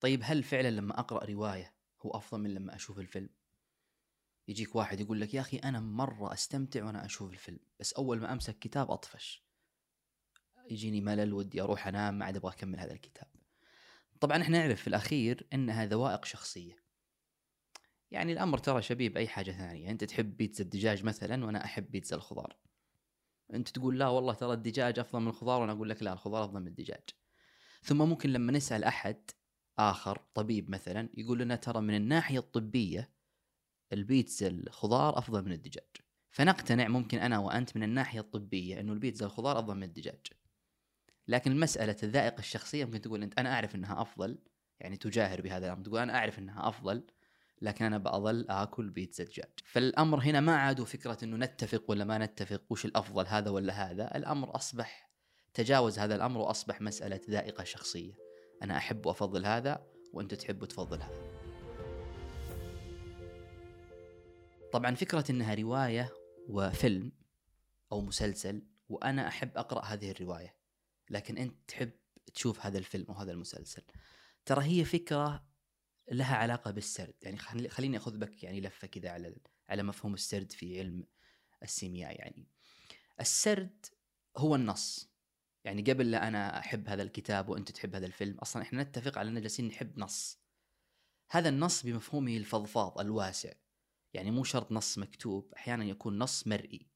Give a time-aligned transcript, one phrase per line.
[0.00, 3.28] طيب هل فعلا لما أقرأ رواية هو أفضل من لما أشوف الفيلم؟
[4.48, 8.32] يجيك واحد يقول لك يا أخي أنا مرة أستمتع وأنا أشوف الفيلم بس أول ما
[8.32, 9.44] أمسك كتاب أطفش.
[10.70, 13.26] يجيني ملل ودي أروح أنام ما عاد أبغى أكمل هذا الكتاب.
[14.20, 16.76] طبعا إحنا نعرف في الأخير انها ذوائق شخصية.
[18.10, 19.90] يعني الأمر ترى شبيه بأي حاجة ثانية.
[19.90, 22.56] أنت تحب بيتزا الدجاج مثلا وأنا أحب بيتزا الخضار.
[23.54, 26.60] أنت تقول لا والله ترى الدجاج أفضل من الخضار وأنا أقول لك لا الخضار أفضل
[26.60, 27.04] من الدجاج.
[27.82, 29.30] ثم ممكن لما نسأل أحد
[29.78, 33.10] آخر طبيب مثلا يقول لنا ترى من الناحية الطبية
[33.92, 35.96] البيتزا الخضار أفضل من الدجاج.
[36.30, 40.26] فنقتنع ممكن أنا وأنت من الناحية الطبية إنه البيتزا الخضار أفضل من الدجاج.
[41.28, 44.38] لكن مساله الذائقة الشخصية ممكن تقول أنت أنا أعرف إنها أفضل
[44.80, 47.06] يعني تجاهر بهذا الأمر تقول أنا أعرف إنها أفضل
[47.62, 52.18] لكن أنا بظل آكل بيتزا دجاج فالأمر هنا ما عادوا فكرة إنه نتفق ولا ما
[52.18, 54.16] نتفق وش الأفضل هذا ولا هذا.
[54.16, 55.10] الأمر أصبح
[55.54, 58.27] تجاوز هذا الأمر وأصبح مسألة ذائقة شخصية.
[58.62, 61.28] أنا أحب وأفضل هذا وأنت تحب وتفضل هذا.
[64.72, 66.12] طبعا فكرة إنها رواية
[66.48, 67.12] وفيلم
[67.92, 70.56] أو مسلسل وأنا أحب أقرأ هذه الرواية
[71.10, 71.90] لكن أنت تحب
[72.34, 73.82] تشوف هذا الفيلم أو هذا المسلسل.
[74.44, 75.44] ترى هي فكرة
[76.12, 77.38] لها علاقة بالسرد يعني
[77.68, 79.36] خليني أخذ بك يعني لفة كذا على
[79.68, 81.04] على مفهوم السرد في علم
[81.62, 82.48] السيمياء يعني.
[83.20, 83.86] السرد
[84.36, 85.10] هو النص.
[85.68, 89.28] يعني قبل لا أنا أحب هذا الكتاب وأنت تحب هذا الفيلم أصلا إحنا نتفق على
[89.28, 90.38] إننا جالسين نحب نص.
[91.30, 93.52] هذا النص بمفهومه الفضفاض الواسع
[94.14, 96.86] يعني مو شرط نص مكتوب أحيانا يكون نص مرئي.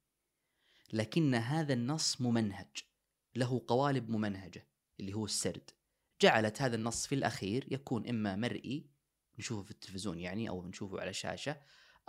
[0.92, 2.76] لكن هذا النص ممنهج
[3.36, 4.68] له قوالب ممنهجة
[5.00, 5.70] اللي هو السرد.
[6.20, 8.90] جعلت هذا النص في الأخير يكون إما مرئي
[9.38, 11.60] نشوفه في التلفزيون يعني أو نشوفه على شاشة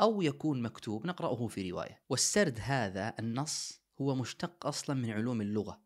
[0.02, 2.02] أو يكون مكتوب نقرأه في رواية.
[2.09, 5.83] والسرد هذا النص هو مشتق أصلا من علوم اللغة.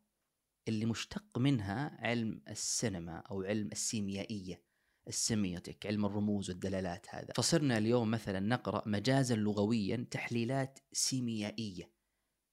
[0.67, 4.61] اللي مشتق منها علم السينما أو علم السيميائية
[5.07, 7.33] السيميوتيك علم الرموز والدلالات هذا.
[7.35, 11.91] فصرنا اليوم مثلا نقرأ مجازا لغويا تحليلات سيميائية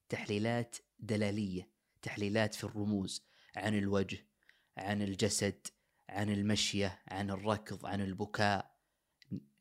[0.08, 1.70] تحليلات دلالية
[2.02, 3.26] تحليلات في الرموز
[3.56, 4.26] عن الوجه
[4.76, 5.66] عن الجسد
[6.08, 8.74] عن المشية عن الركض عن البكاء.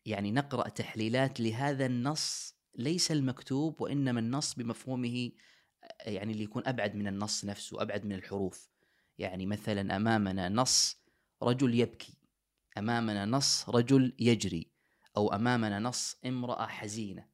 [0.05, 5.31] يعني نقرأ تحليلات لهذا النص ليس المكتوب وإنما النص بمفهومه
[6.05, 8.69] يعني اللي يكون أبعد من النص نفسه أبعد من الحروف.
[9.17, 10.97] يعني مثلا أمامنا نص
[11.43, 12.17] رجل يبكي
[12.77, 14.71] أمامنا نص رجل يجري
[15.17, 17.29] أو أمامنا نص امرأة حزينة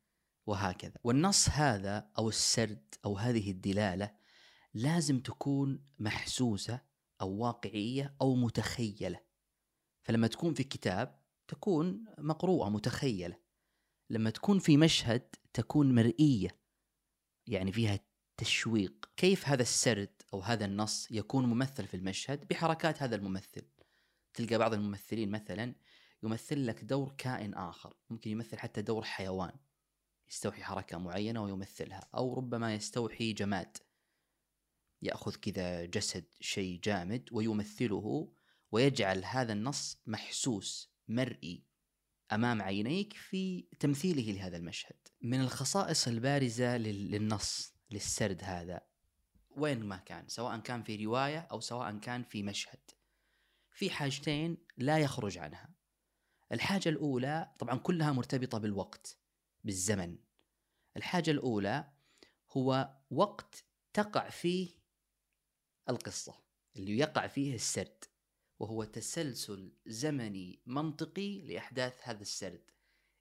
[0.45, 0.93] وهكذا.
[1.03, 4.15] والنص هذا أو السرد أو هذه الدلالة
[4.73, 6.81] لازم تكون محسوسة
[7.21, 9.19] أو واقعية أو متخيلة.
[10.03, 13.39] فلما تكون في كتاب تكون مقروءة متخيلة.
[14.09, 16.59] لما تكون في مشهد تكون مرئية.
[17.47, 17.99] يعني فيها
[18.39, 23.61] تشويق كيف هذا السرد أو هذا النص يكون ممثل في المشهد؟ بحركات هذا الممثل.
[24.33, 25.75] تلقى بعض الممثلين مثلا
[26.23, 27.93] يمثل لك دور كائن آخر.
[28.09, 29.51] ممكن يمثل حتى دور حيوان.
[30.29, 32.09] يستوحي حركة معينة ويمثلها.
[32.15, 33.77] أو ربما يستوحي جماد.
[35.01, 38.31] يأخذ كذا جسد شيء جامد ويمثله
[38.71, 41.63] ويجعل هذا النص محسوس مرئي
[42.31, 44.97] أمام عينيك في تمثيله لهذا المشهد.
[45.21, 47.78] من الخصائص البارزة للنص.
[47.91, 48.81] للسرد هذا
[49.57, 52.79] وين ما كان سواء كان في رواية أو سواء كان في مشهد.
[53.71, 55.69] في حاجتين لا يخرج عنها.
[56.51, 59.17] الحاجة الأولى طبعا كلها مرتبطة بالوقت
[59.63, 60.17] بالزمن.
[60.97, 61.91] الحاجة الأولى
[62.51, 63.63] هو وقت
[63.93, 64.69] تقع فيه
[65.89, 66.35] القصة
[66.75, 68.03] اللي يقع فيه السرد
[68.59, 72.71] وهو تسلسل زمني منطقي لأحداث هذا السرد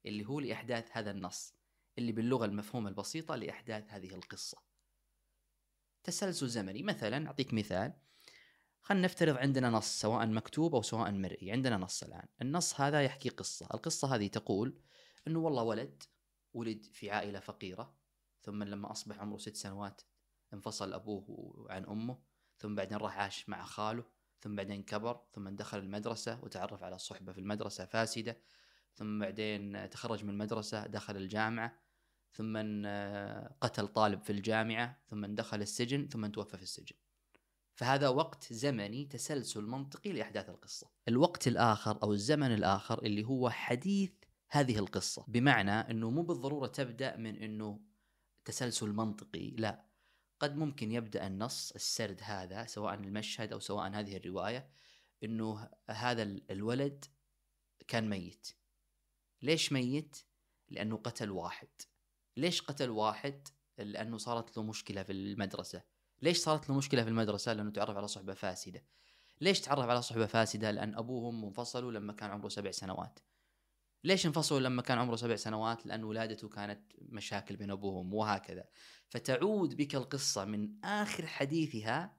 [0.06, 1.54] اللي هو لأحداث هذا النص.
[1.98, 4.58] اللي باللغة المفهومة البسيطة لإحداث هذه القصة.
[6.04, 6.82] تسلسل زمني.
[6.82, 7.92] مثلا أعطيك مثال.
[8.80, 11.52] خلينا نفترض عندنا نص سواء مكتوب أو سواء مرئي.
[11.52, 12.28] عندنا نص الآن.
[12.42, 13.66] النص هذا يحكي قصة.
[13.74, 14.80] القصة هذه تقول
[15.26, 16.02] إنه والله ولد
[16.54, 17.94] ولد في عائلة فقيرة
[18.42, 20.02] ثم لما أصبح عمره ست سنوات
[20.52, 22.18] انفصل أبوه عن أمه
[22.58, 24.04] ثم بعدين راح عاش مع خاله
[24.40, 28.40] ثم بعدين كبر ثم دخل المدرسة وتعرف على صحبة في المدرسة فاسدة
[28.94, 31.78] ثم بعدين تخرج من المدرسة دخل الجامعة
[32.32, 32.56] ثم
[33.60, 36.96] قتل طالب في الجامعة ثم دخل السجن ثم توفى في السجن.
[37.74, 40.90] فهذا وقت زمني تسلسل منطقي لأحداث القصة.
[41.08, 44.12] الوقت الآخر أو الزمن الآخر اللي هو حديث
[44.50, 47.80] هذه القصة بمعنى أنه مو بالضرورة تبدأ من أنه
[48.44, 49.84] تسلسل منطقي لا.
[50.40, 54.70] قد ممكن يبدأ النص السرد هذا سواء المشهد أو سواء هذه الرواية
[55.24, 57.04] إنه هذا الولد
[57.88, 58.48] كان ميت.
[59.42, 60.16] ليش ميت؟
[60.68, 61.68] لأنه قتل واحد.
[62.38, 63.48] ليش قتل واحد
[63.78, 65.82] لأنه صارت له مشكلة في المدرسة؟
[66.22, 68.84] ليش صارت له مشكلة في المدرسة؟ لأنه تعرف على صحبة فاسدة.
[69.40, 73.18] ليش تعرف على صحبة فاسدة؟ لأن أبوهم انفصلوا لما كان عمره سبع سنوات.
[74.04, 78.64] ليش انفصلوا لما كان عمره سبع سنوات؟ لأن ولادته كانت مشاكل بين أبوهم وهكذا.
[79.08, 82.16] فتعود بك القصة من آخر حديثها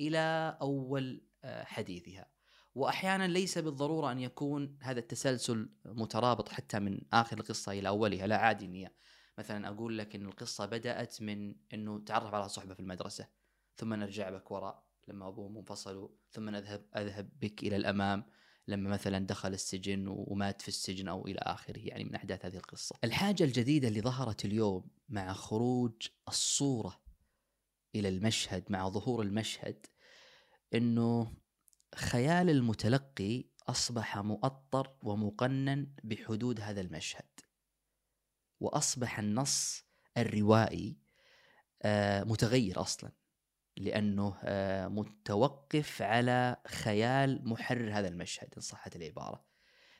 [0.00, 2.26] إلى أول آه، حديثها.
[2.74, 8.36] وأحيانا ليس بالضرورة أن يكون هذا التسلسل مترابط حتى من آخر القصة إلى أولها لا
[8.36, 8.94] عادي إني
[9.38, 13.28] مثلا أقول لك إن القصة بدأت من إنه تعرف على صحبة في المدرسة
[13.76, 18.24] ثم نرجع بك وراء لما ابوهم انفصلوا ثم نذهب أذهب بك إلى الأمام
[18.68, 22.96] لما مثلا دخل السجن ومات في السجن أو إلى آخره يعني من أحداث هذه القصة.
[23.04, 27.00] الحاجة الجديدة اللي ظهرت اليوم مع خروج الصورة
[27.94, 29.86] إلى المشهد مع ظهور المشهد
[30.74, 31.32] إنه
[31.94, 37.43] خيال المتلقي أصبح مؤطر ومقنن بحدود هذا المشهد.
[38.64, 39.84] وأصبح النص
[40.16, 40.98] الروائي
[41.82, 43.12] آه، متغير أصلا
[43.76, 49.44] لأنه آه، متوقف على خيال محرر هذا المشهد إن صحت العبارة.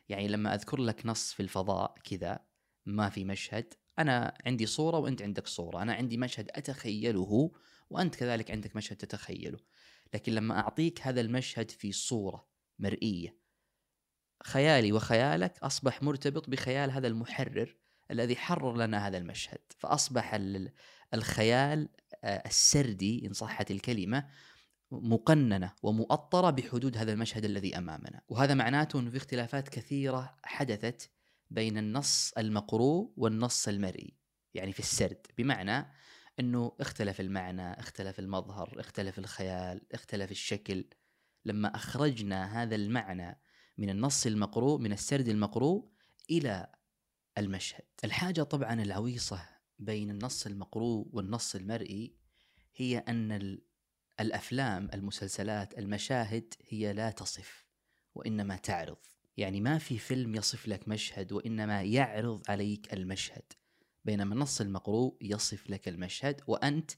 [0.08, 2.38] يعني لما أذكر لك نص في الفضاء كذا
[2.86, 7.52] ما في مشهد أنا عندي صورة وأنت عندك صورة، أنا عندي مشهد أتخيله
[7.90, 9.58] وأنت كذلك عندك مشهد تتخيله.
[10.14, 13.44] لكن لما أعطيك هذا المشهد في صورة مرئية
[14.42, 17.76] خيالي وخيالك أصبح مرتبط بخيال هذا المحرر
[18.10, 19.58] الذي حرر لنا هذا المشهد.
[19.78, 20.38] فأصبح
[21.14, 21.88] الخيال
[22.24, 24.28] آه، السردي إن صحت الكلمة
[24.90, 31.10] مقننة ومؤطرة بحدود هذا المشهد الذي أمامنا، وهذا معناته إنه في اختلافات كثيرة حدثت
[31.50, 34.16] بين النص المقروء والنص المرئي،
[34.54, 35.86] يعني في السرد، بمعنى
[36.40, 40.84] إنه اختلف المعنى، اختلف المظهر، اختلف الخيال، اختلف الشكل،
[41.44, 43.40] لما أخرجنا هذا المعنى
[43.78, 45.88] من النص المقروء من السرد المقروء
[46.30, 46.66] إلى
[47.38, 47.84] المشهد.
[48.04, 49.48] الحاجة طبعا العويصة
[49.78, 52.14] بين النص المقروء والنص المرئي
[52.76, 53.58] هي أن
[54.20, 57.66] الأفلام المسلسلات المشاهد هي لا تصف
[58.14, 58.98] وإنما تعرض.
[59.36, 63.52] يعني ما في فيلم يصف لك مشهد وإنما يعرض عليك المشهد
[64.04, 66.90] بينما النص المقروء يصف لك المشهد وأنت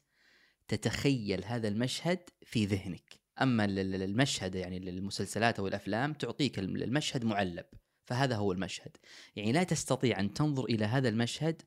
[0.68, 3.20] تتخيل هذا المشهد في ذهنك.
[3.42, 7.66] أما المشهد يعني للمسلسلات أو الأفلام تعطيك المشهد معلب.
[8.06, 8.96] فهذا هو المشهد.
[9.36, 11.62] يعني لا تستطيع أن تنظر إلى هذا المشهد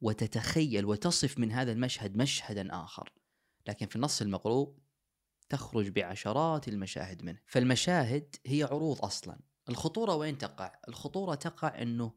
[0.00, 3.12] وتتخيل وتصف من هذا المشهد مشهدا آخر.
[3.66, 4.74] لكن في النص المقروء
[5.48, 7.38] تخرج بعشرات المشاهد منه.
[7.46, 9.40] فالمشاهد هي عروض أصلا.
[9.68, 12.12] الخطورة وين تقع؟ الخطورة تقع إنه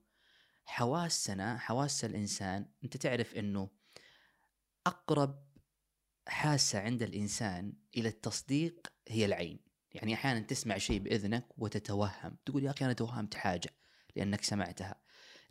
[0.65, 3.69] حواسنا حواس الإنسان أنت تعرف إنه
[4.87, 5.43] أقرب
[6.27, 9.70] حاسة عند الإنسان إلى التصديق هي العين.
[9.93, 13.69] يعني أحيانا تسمع شيء بإذنك وتتوهم تقول يا أخي أنا توهمت حاجة
[14.15, 15.01] لأنك سمعتها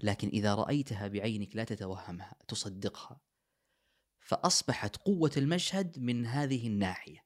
[0.03, 3.21] لكن إذا رأيتها بعينك لا تتوهمها تصدقها.
[4.21, 7.25] فأصبحت قوة المشهد من هذه الناحية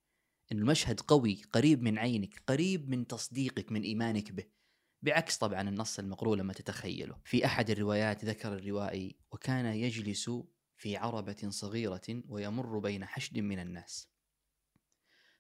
[0.52, 4.44] إن المشهد قوي قريب من عينك قريب من تصديقك من إيمانك به.
[5.02, 7.20] بعكس طبعا النص المقروء لما تتخيله.
[7.24, 10.30] في أحد الروايات ذكر الروائي وكان يجلس
[10.76, 14.08] في عربة صغيرة ويمر بين حشد من الناس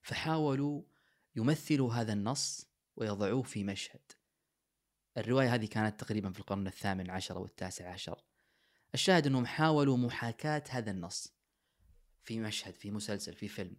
[0.02, 0.82] فحاولوا
[1.36, 2.66] يمثلوا هذا النص
[2.96, 4.12] ويضعوه في مشهد.
[5.16, 8.24] الرواية هذه كانت تقريبا في القرن الثامن عشر أو التاسع عشر.
[8.94, 11.34] الشاهد أنهم حاولوا محاكاة هذا النص
[12.22, 13.76] في مشهد في مسلسل في فيلم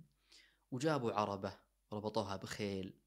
[0.72, 1.58] وجابوا عربة
[1.94, 3.00] ربطوها بخيل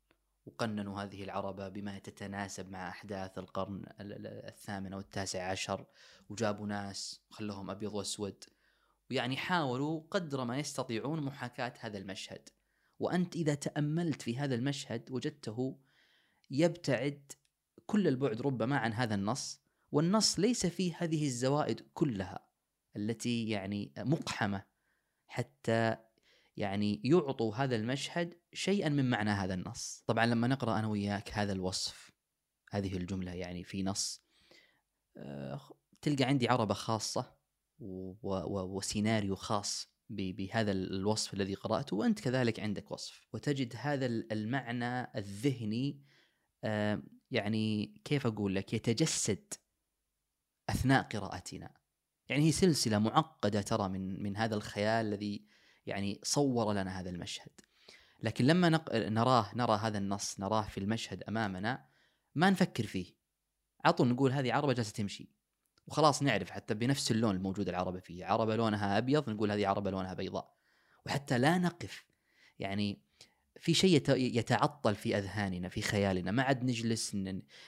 [0.47, 5.87] وقننوا هذه العربة بما تتناسب مع أحداث القرن الثامن أو التاسع عشر
[6.29, 8.45] وجابوا ناس خلوهم أبيض وأسود.
[9.11, 12.49] ويعني حاولوا قدر ما يستطيعون محاكاة هذا المشهد.
[12.99, 15.79] وأنت إذا تأملت في هذا المشهد وجدته
[16.51, 17.33] يبتعد
[17.87, 19.61] كل البعد ربما عن هذا النص
[19.93, 22.49] والنص ليس فيه هذه الزوائد كلها
[22.97, 24.65] التي يعني مقحمة
[25.27, 25.97] حتى
[26.57, 30.05] يعني يعطوا هذا المشهد شيئا من معنى هذا النص.
[30.07, 32.13] طبعا لما نقرأ أنا وياك هذا الوصف
[32.71, 34.23] هذه الجملة يعني في نص
[35.17, 35.61] آه،
[36.03, 37.35] تلقى عندي عربة خاصة
[38.21, 39.89] وسيناريو خاص.
[40.11, 46.03] بهذا الوصف الذي قرأته وأنت كذلك عندك وصف وتجد هذا المعنى الذهني
[46.65, 49.55] آه، يعني كيف أقول لك؟ يتجسد
[50.69, 51.71] أثناء قراءتنا.
[52.29, 55.47] يعني هي سلسلة معقدة ترى من من هذا الخيال الذي
[55.87, 57.51] يعني صور لنا هذا المشهد.
[58.23, 58.95] لكن لما نق...
[58.95, 61.89] نراه نرى هذا النص نراه في المشهد أمامنا
[62.35, 63.15] ما نفكر فيه.
[63.85, 65.38] على طول نقول هذه عربة جالسة تمشي.
[65.89, 68.27] وخلاص نعرف حتى بنفس اللون الموجود العربة فيه.
[68.27, 70.57] عربة لونها أبيض نقول هذه عربة لونها بيضاء.
[71.07, 72.07] وحتى لا نقف.
[72.59, 73.03] يعني
[73.61, 76.31] في شيء يتعطل في أذهاننا في خيالنا.
[76.31, 77.15] ما عاد نجلس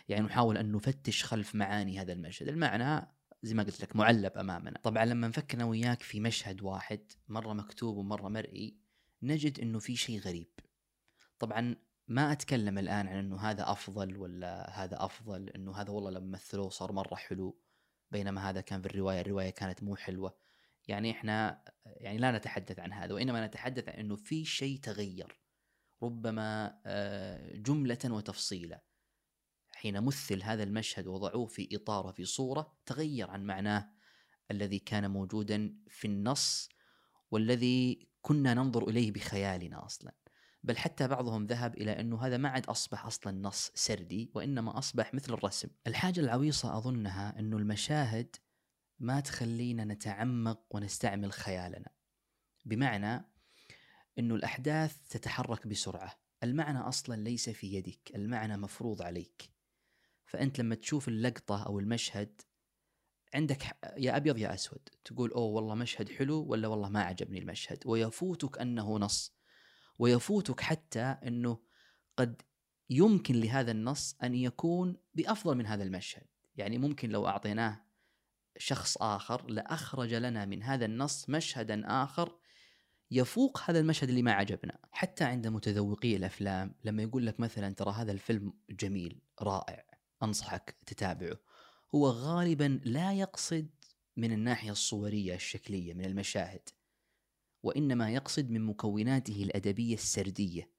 [0.08, 2.48] يعني نحاول أن نفتش خلف معاني هذا المشهد.
[2.48, 3.06] المعنى
[3.42, 4.78] زي ما قلت لك معلب أمامنا.
[4.82, 8.76] طبعا لما نفكر أنا وياك في مشهد واحد مرة مكتوب ومرة مرئي
[9.22, 10.48] نجد إنه في شيء غريب.
[11.38, 11.76] طبعا
[12.08, 16.68] ما أتكلم الآن عن إنه هذا أفضل ولا هذا أفضل إنه هذا والله لما مثلوه
[16.68, 17.60] صار مرة حلو.
[18.10, 20.36] بينما هذا كان في الرواية الرواية كانت مو حلوة.
[20.88, 25.40] يعني إحنا يعني لا نتحدث عن هذا وإنما نتحدث عن إنه في شيء تغير.
[26.02, 28.82] ربما آه، جملة وتفصيلا
[29.72, 33.90] حين مثل هذا المشهد وضعوه في إطار وفي صورة تغير عن معناه
[34.50, 36.68] الذي كان موجودا في النص
[37.30, 40.12] والذي كنا ننظر إليه بخيالنا أصلا.
[40.62, 45.14] بل حتى بعضهم ذهب إلى أنه هذا ما عاد أصبح أصلا نص سردي وإنما أصبح
[45.14, 45.68] مثل الرسم.
[45.86, 48.36] الحاجة العويصة أظنها أنه المشاهد
[48.98, 51.90] ما تخلينا نتعمق ونستعمل خيالنا
[52.64, 53.24] بمعنى
[54.18, 56.20] أنه الأحداث تتحرك بسرعة.
[56.42, 59.50] المعنى أصلا ليس في يدك المعنى مفروض عليك.
[60.26, 62.40] فأنت لما تشوف اللقطة أو المشهد
[63.34, 63.62] عندك
[63.96, 68.58] يا أبيض يا أسود تقول أوه والله مشهد حلو ولا والله ما عجبني المشهد ويفوتك
[68.58, 69.39] أنه نص.
[70.00, 71.58] ويفوتك حتى إنه
[72.16, 72.42] قد
[72.90, 76.26] يمكن لهذا النص أن يكون بأفضل من هذا المشهد.
[76.56, 77.86] يعني ممكن لو أعطيناه
[78.58, 82.38] شخص آخر لأخرج لنا من هذا النص مشهدا آخر
[83.10, 87.92] يفوق هذا المشهد اللي ما عجبنا حتى عند متذوقي الأفلام لما يقول لك مثلا ترى
[87.92, 89.84] هذا الفيلم جميل رائع
[90.22, 91.36] أنصحك تتابعه.
[91.94, 93.68] هو غالبا لا يقصد
[94.16, 96.68] من الناحية الصورية الشكلية من المشاهد.
[97.62, 100.70] وإنما يقصد من مكوناته الأدبية السردية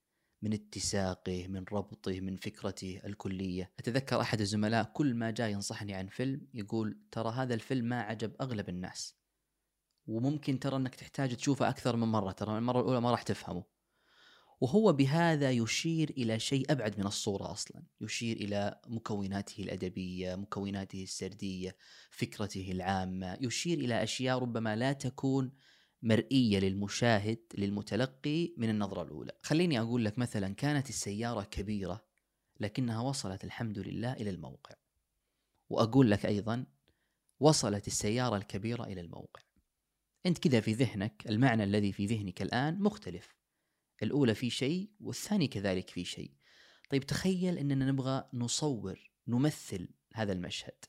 [0.42, 3.72] من اتساقه من ربطه من فكرته الكلية.
[3.80, 8.36] أتذكر أحد الزملاء كل ما جاء ينصحني عن فيلم يقول ترى هذا الفيلم ما عجب
[8.42, 9.16] أغلب الناس.
[10.08, 13.64] وممكن ترى أنك تحتاج تشوفه أكثر من مرة ترى المرة الأولى ما راح تفهمه.
[14.62, 21.76] وهو بهذا يشير إلى شيء أبعد من الصورة أصلا، يشير إلى مكوناته الأدبية، مكوناته السردية،
[22.12, 25.52] فكرته العامة، يشير إلى أشياء ربما لا تكون
[26.04, 29.32] مرئية للمشاهد للمتلقي من النظرة الأولى.
[29.42, 32.06] خليني أقول لك مثلا كانت السيارة كبيرة
[32.60, 34.76] لكنها وصلت الحمد لله إلى الموقع.
[35.70, 36.66] وأقول لك أيضا
[37.40, 39.42] وصلت السيارة الكبيرة إلى الموقع.
[40.26, 43.36] أنت كذا في ذهنك المعنى الذي في ذهنك الآن مختلف
[44.04, 46.32] الأولى في شيء والثاني كذلك في شيء
[46.90, 50.86] طيب تخيل أننا نبغى نصور نمثل هذا المشهد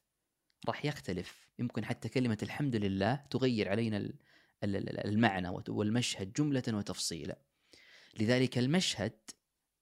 [0.69, 4.13] راح يختلف يمكن حتى كلمة الحمد لله تغير علينا
[4.65, 7.39] المعنى والمشهد جملة وتفصيلا.
[8.21, 9.19] لذلك المشهد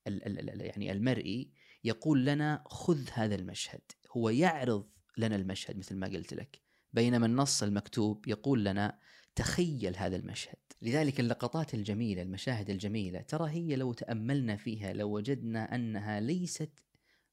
[0.06, 1.52] يعني المرئي
[1.84, 3.80] يقول لنا خذ هذا المشهد
[4.16, 6.60] هو يعرض لنا المشهد مثل ما قلت لك.
[6.92, 8.99] بينما النص المكتوب يقول لنا
[9.34, 10.58] تخيل هذا المشهد.
[10.82, 16.84] لذلك اللقطات الجميلة المشاهد الجميلة ترى هي لو تأملنا فيها لو وجدنا أنها ليست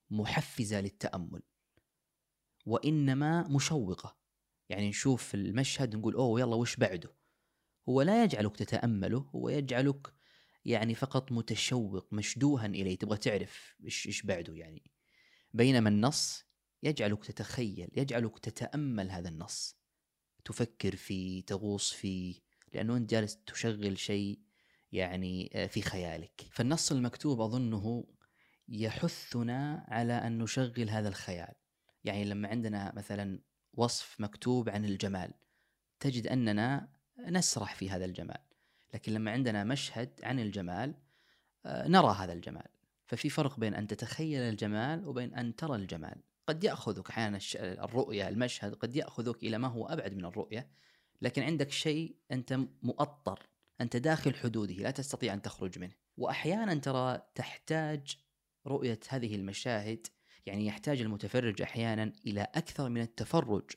[0.10, 1.42] محفزة للتأمل
[2.66, 4.18] وإنما مشوقة.
[4.70, 7.17] يعني نشوف المشهد نقول أوه يلا وش بعده؟
[7.90, 10.14] هو لا يجعلك تتأمله هو يجعلك
[10.66, 14.92] يعني فقط متشوق مشدوها إليه تبغى تعرف إيش إيش بعده يعني.
[15.54, 16.44] بينما النص
[16.84, 19.78] يجعلك تتخيل يجعلك تتأمل هذا النص.
[20.46, 22.36] تفكر فيه تغوص فيه
[22.74, 24.40] لأنه أنت جالس تشغل شيء
[24.92, 26.46] يعني آه، في خيالك.
[26.52, 28.08] فالنص المكتوب أظنه
[28.70, 31.54] يحثنا على أن نشغل هذا الخيال.
[32.04, 33.40] يعني لما عندنا مثلا
[33.74, 35.34] وصف مكتوب عن الجمال
[36.00, 38.40] تجد أننا نسرح في هذا الجمال.
[38.94, 40.94] لكن لما عندنا مشهد عن الجمال
[41.66, 42.68] آه، نرى هذا الجمال.
[43.06, 46.16] ففي فرق بين أن تتخيل الجمال وبين أن ترى الجمال.
[46.48, 50.68] قد يأخذك أحيانا الرؤية المشهد قد يأخذك إلى ما هو أبعد من الرؤية.
[51.22, 53.40] لكن عندك شيء أنت مؤطر.
[53.82, 55.94] أنت داخل حدوده لا تستطيع أن تخرج منه.
[56.18, 58.18] واحيانا ترى تحتاج
[58.68, 60.08] رؤية هذه المشاهد
[60.46, 63.72] يعني يحتاج المتفرج أحيانا إلى أكثر من التفرج.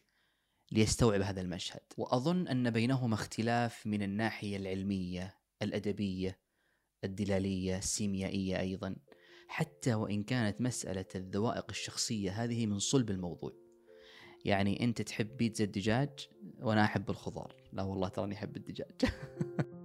[0.72, 1.80] ليستوعب هذا المشهد.
[1.96, 6.38] وأظن أن بينهما اختلاف من الناحية العلمية الأدبية
[7.04, 8.96] الدلالية السيميائية أيضا.
[9.48, 13.52] حتى وإن كانت مسألة الذوائق الشخصية هذه من صلب الموضوع.
[14.44, 16.28] يعني أنت تحب بيتزا الدجاج
[16.60, 17.56] وأنا أحب الخضار.
[17.72, 19.00] لا والله تراني أحب الدجاج.